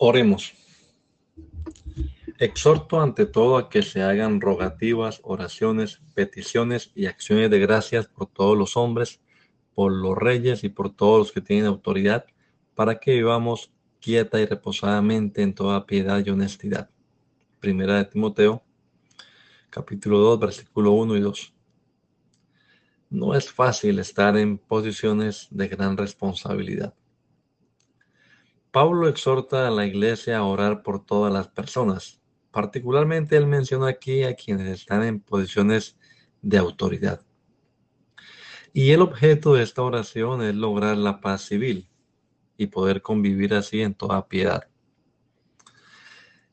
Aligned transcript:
Oremos. 0.00 0.54
Exhorto 2.38 3.00
ante 3.00 3.26
todo 3.26 3.56
a 3.56 3.68
que 3.68 3.82
se 3.82 4.00
hagan 4.00 4.40
rogativas, 4.40 5.20
oraciones, 5.24 6.00
peticiones 6.14 6.92
y 6.94 7.06
acciones 7.06 7.50
de 7.50 7.58
gracias 7.58 8.06
por 8.06 8.28
todos 8.28 8.56
los 8.56 8.76
hombres, 8.76 9.20
por 9.74 9.90
los 9.90 10.16
reyes 10.16 10.62
y 10.62 10.68
por 10.68 10.94
todos 10.94 11.18
los 11.18 11.32
que 11.32 11.40
tienen 11.40 11.66
autoridad, 11.66 12.26
para 12.76 13.00
que 13.00 13.14
vivamos 13.14 13.72
quieta 14.00 14.38
y 14.40 14.46
reposadamente 14.46 15.42
en 15.42 15.52
toda 15.52 15.84
piedad 15.84 16.24
y 16.24 16.30
honestidad. 16.30 16.90
Primera 17.58 17.96
de 17.96 18.04
Timoteo, 18.04 18.62
capítulo 19.68 20.18
2, 20.18 20.38
versículo 20.38 20.92
1 20.92 21.16
y 21.16 21.20
2. 21.22 21.54
No 23.10 23.34
es 23.34 23.50
fácil 23.50 23.98
estar 23.98 24.36
en 24.36 24.58
posiciones 24.58 25.48
de 25.50 25.66
gran 25.66 25.96
responsabilidad. 25.96 26.94
Pablo 28.80 29.08
exhorta 29.08 29.66
a 29.66 29.72
la 29.72 29.86
iglesia 29.86 30.38
a 30.38 30.44
orar 30.44 30.84
por 30.84 31.04
todas 31.04 31.32
las 31.32 31.48
personas. 31.48 32.20
Particularmente 32.52 33.36
él 33.36 33.48
menciona 33.48 33.88
aquí 33.88 34.22
a 34.22 34.36
quienes 34.36 34.68
están 34.68 35.02
en 35.02 35.18
posiciones 35.18 35.98
de 36.42 36.58
autoridad. 36.58 37.20
Y 38.72 38.92
el 38.92 39.02
objeto 39.02 39.54
de 39.54 39.64
esta 39.64 39.82
oración 39.82 40.44
es 40.44 40.54
lograr 40.54 40.96
la 40.96 41.20
paz 41.20 41.42
civil 41.42 41.88
y 42.56 42.68
poder 42.68 43.02
convivir 43.02 43.52
así 43.52 43.82
en 43.82 43.94
toda 43.94 44.28
piedad. 44.28 44.68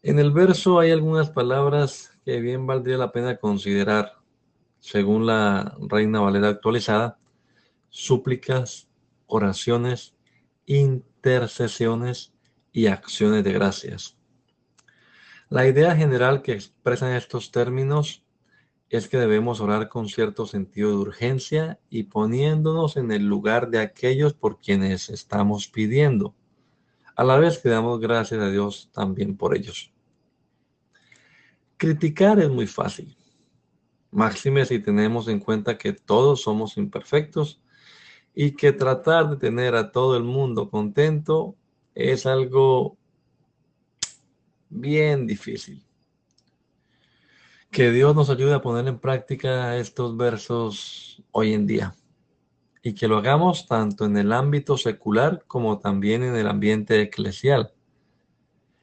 En 0.00 0.18
el 0.18 0.30
verso 0.30 0.78
hay 0.78 0.92
algunas 0.92 1.28
palabras 1.28 2.18
que 2.24 2.40
bien 2.40 2.66
valdría 2.66 2.96
la 2.96 3.12
pena 3.12 3.36
considerar, 3.36 4.14
según 4.80 5.26
la 5.26 5.76
Reina 5.78 6.20
Valera 6.20 6.48
actualizada, 6.48 7.18
súplicas, 7.90 8.88
oraciones, 9.26 10.16
intercesiones 11.24 12.34
y 12.70 12.88
acciones 12.88 13.44
de 13.44 13.52
gracias. 13.52 14.18
La 15.48 15.66
idea 15.66 15.96
general 15.96 16.42
que 16.42 16.52
expresan 16.52 17.14
estos 17.14 17.50
términos 17.50 18.22
es 18.90 19.08
que 19.08 19.16
debemos 19.16 19.60
orar 19.60 19.88
con 19.88 20.08
cierto 20.08 20.46
sentido 20.46 20.90
de 20.90 20.96
urgencia 20.96 21.80
y 21.88 22.04
poniéndonos 22.04 22.98
en 22.98 23.10
el 23.10 23.26
lugar 23.26 23.70
de 23.70 23.78
aquellos 23.78 24.34
por 24.34 24.60
quienes 24.60 25.08
estamos 25.08 25.66
pidiendo, 25.66 26.34
a 27.16 27.24
la 27.24 27.38
vez 27.38 27.58
que 27.58 27.70
damos 27.70 28.00
gracias 28.00 28.40
a 28.42 28.50
Dios 28.50 28.90
también 28.92 29.34
por 29.34 29.56
ellos. 29.56 29.94
Criticar 31.78 32.38
es 32.38 32.50
muy 32.50 32.66
fácil, 32.66 33.16
máxime 34.10 34.66
si 34.66 34.78
tenemos 34.78 35.28
en 35.28 35.40
cuenta 35.40 35.78
que 35.78 35.94
todos 35.94 36.42
somos 36.42 36.76
imperfectos 36.76 37.62
y 38.34 38.52
que 38.52 38.72
tratar 38.72 39.30
de 39.30 39.36
tener 39.36 39.74
a 39.76 39.92
todo 39.92 40.16
el 40.16 40.24
mundo 40.24 40.68
contento 40.68 41.54
es 41.94 42.26
algo 42.26 42.96
bien 44.68 45.26
difícil. 45.26 45.84
Que 47.70 47.90
Dios 47.90 48.14
nos 48.14 48.30
ayude 48.30 48.54
a 48.54 48.60
poner 48.60 48.86
en 48.88 48.98
práctica 48.98 49.76
estos 49.76 50.16
versos 50.16 51.22
hoy 51.30 51.54
en 51.54 51.66
día 51.66 51.94
y 52.82 52.94
que 52.94 53.08
lo 53.08 53.16
hagamos 53.16 53.66
tanto 53.66 54.04
en 54.04 54.16
el 54.16 54.32
ámbito 54.32 54.76
secular 54.76 55.44
como 55.46 55.78
también 55.78 56.22
en 56.22 56.36
el 56.36 56.46
ambiente 56.48 57.00
eclesial. 57.00 57.72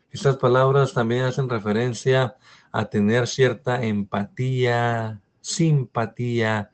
Estas 0.10 0.38
palabras 0.38 0.94
también 0.94 1.24
hacen 1.24 1.50
referencia 1.50 2.36
a 2.72 2.86
tener 2.86 3.28
cierta 3.28 3.84
empatía, 3.84 5.22
simpatía, 5.40 6.72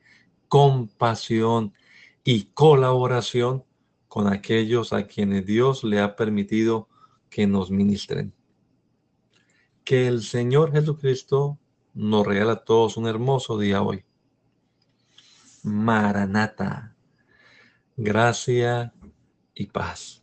compasión 0.48 1.72
y 2.30 2.50
colaboración 2.52 3.64
con 4.06 4.30
aquellos 4.30 4.92
a 4.92 5.06
quienes 5.06 5.46
Dios 5.46 5.82
le 5.82 5.98
ha 5.98 6.14
permitido 6.14 6.86
que 7.30 7.46
nos 7.46 7.70
ministren. 7.70 8.34
Que 9.82 10.08
el 10.08 10.22
Señor 10.22 10.72
Jesucristo 10.72 11.58
nos 11.94 12.26
regala 12.26 12.52
a 12.52 12.64
todos 12.64 12.98
un 12.98 13.06
hermoso 13.06 13.56
día 13.58 13.80
hoy. 13.80 14.04
Maranata, 15.62 16.94
gracia 17.96 18.92
y 19.54 19.68
paz. 19.68 20.22